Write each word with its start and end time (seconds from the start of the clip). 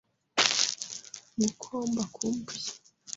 Ngo 1.37 1.45
uko 1.49 1.71
mbakumbuye 1.89 2.69